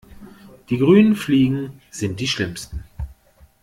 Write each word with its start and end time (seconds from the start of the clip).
Die 0.71 0.79
grünen 0.79 1.15
Fliegen 1.15 1.79
sind 1.91 2.19
die 2.19 2.27
schlimmsten. 2.27 2.83